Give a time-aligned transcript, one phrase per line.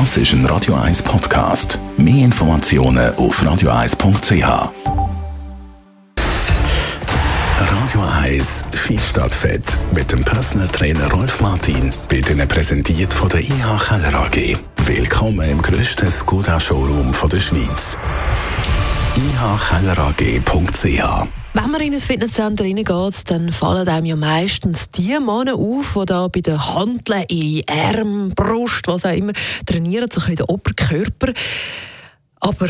[0.00, 1.78] Das ist ein Radio 1 Podcast.
[1.96, 4.72] Mehr Informationen auf radio1.ch.
[7.60, 9.00] Radio 1 Fit
[9.32, 9.62] Fett
[9.92, 14.56] mit dem Personal Trainer Rolf Martin wird Ihnen präsentiert von der IH Keller AG.
[14.84, 17.96] Willkommen im grössten Skoda-Showroom der Schweiz.
[19.14, 25.96] ihkellerag.ch wenn man in ein Fitnesscenter reingeht, dann fallen einem ja meistens die Männer auf,
[25.96, 29.32] die da bei den Handeln ihre Arme, Brust, was auch immer,
[29.64, 31.32] trainieren, so ein bisschen den Oberkörper.
[32.40, 32.68] Aber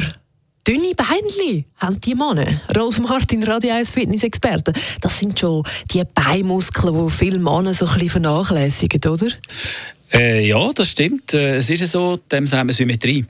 [0.68, 2.60] dünne Beinchen haben die Männer.
[2.76, 4.74] Rolf Martin, Radio 1 Fitness-Experte.
[5.00, 9.28] Das sind schon die Beinmuskeln, die viele Männer so ein bisschen vernachlässigen, oder?
[10.14, 11.34] Äh, ja, das stimmt.
[11.34, 13.24] Äh, es ist so, dem sagen wir Symmetrie.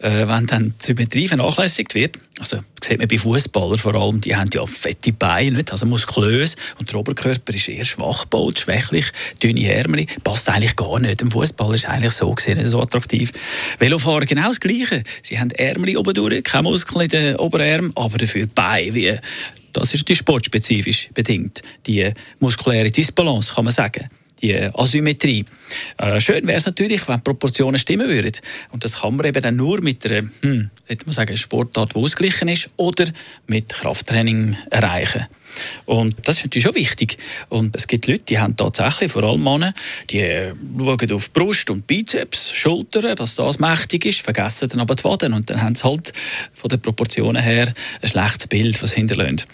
[0.00, 4.36] Äh, wenn dann die Symmetrie vernachlässigt wird, also sieht man bei Fußballern vor allem, die
[4.36, 5.72] haben ja fette Beine, nicht?
[5.72, 9.06] also muskulös und der Oberkörper ist eher schwach gebaut, schwächlich,
[9.42, 11.22] dünne Ärmel, passt eigentlich gar nicht.
[11.22, 13.32] Im Fußball ist eigentlich so gesehen so attraktiv.
[13.78, 15.04] Velofahrer genau das Gleiche.
[15.22, 19.18] Sie haben Ärmel oben durch, keine Muskeln in den Oberarmen, aber dafür Beine wie
[19.72, 21.62] das ist die sportspezifisch bedingt.
[21.86, 22.10] Die
[22.40, 24.08] muskuläre Disbalance, kann man sagen
[24.42, 25.44] die Asymmetrie.
[25.98, 28.32] Äh, schön wäre es natürlich, wenn Proportionen stimmen würden.
[28.70, 32.48] Und das kann man eben dann nur mit einer hm, man sagen, Sportart, die ausgeglichen
[32.48, 33.06] ist, oder
[33.46, 35.26] mit Krafttraining erreichen.
[35.86, 37.16] Und das ist natürlich schon wichtig.
[37.48, 39.74] Und es gibt Leute, die haben tatsächlich, vor allem Männer,
[40.10, 45.04] die schauen auf Brust und Bizeps, Schultern, dass das mächtig ist, vergessen dann aber die
[45.04, 45.32] Waden.
[45.32, 46.12] Und dann haben sie halt
[46.52, 49.46] von den Proportionen her ein schlechtes Bild, was hinterlässt.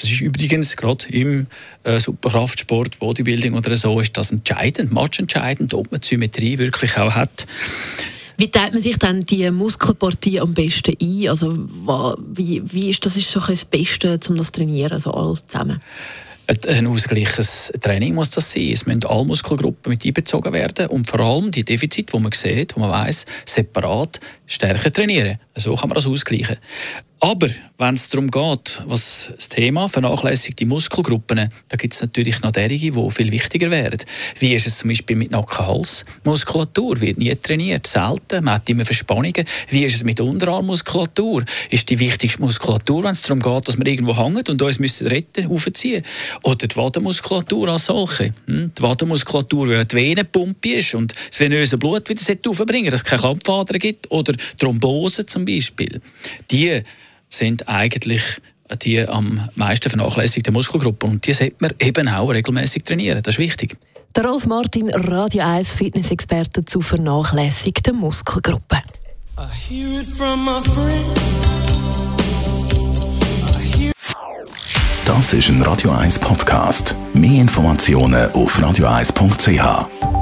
[0.00, 1.48] Das ist übrigens gerade im
[1.82, 7.14] äh, Superkraftsport, Bodybuilding oder so, ist das entscheidend, matchentscheidend, ob man die Symmetrie wirklich auch
[7.14, 7.46] hat.
[8.36, 11.28] Wie teilt man sich dann die Muskelpartie am besten ein?
[11.28, 11.58] Also
[12.32, 15.80] wie, wie ist das ist so das Beste, um das zu trainieren, also alles zusammen?
[16.66, 18.70] Ein ausgleiches Training muss das sein.
[18.72, 22.74] Es müssen alle Muskelgruppen mit einbezogen werden und vor allem die Defizite, die man sieht,
[22.74, 25.38] wo man weiß, separat stärker trainieren.
[25.56, 26.56] So kann man das ausgleichen.
[27.20, 32.52] Aber wenn es darum geht, was das Thema vernachlässigte Muskelgruppen, da gibt es natürlich noch
[32.52, 33.98] derige, die viel wichtiger wären.
[34.38, 37.00] Wie ist es zum Beispiel mit Nacken-Hals-Muskulatur?
[37.00, 39.44] Wird nie trainiert, selten, man hat immer Verspannungen.
[39.68, 41.44] Wie ist es mit Unterarmmuskulatur?
[41.70, 45.08] Ist die wichtigste Muskulatur, wenn es darum geht, dass wir irgendwo hängen und uns müssen
[45.08, 46.04] retten, aufziehen?
[46.44, 48.32] Oder die Wadenmuskulatur als solche?
[48.46, 48.72] Hm?
[48.78, 53.22] Die Wadenmuskulatur, weil die Venenpumpe ist und das venöse Blut wieder aufbringen dass es keine
[53.22, 54.10] Klappfadern gibt.
[54.10, 56.00] Oder Thrombose zum Beispiel.
[56.50, 56.82] Die
[57.28, 58.40] sind eigentlich
[58.82, 61.10] die am meisten vernachlässigten Muskelgruppen.
[61.10, 63.22] Und die sollte man eben auch regelmäßig trainieren.
[63.22, 63.76] Das ist wichtig.
[64.14, 68.80] Der Rolf Martin, Radio 1 Fitness-Experte zu vernachlässigten Muskelgruppen.
[75.04, 76.94] Das ist ein Radio 1 Podcast.
[77.14, 80.17] Mehr Informationen auf radio1.ch.